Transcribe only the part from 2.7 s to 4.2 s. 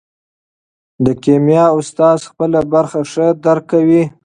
برخه ښه درک کوي.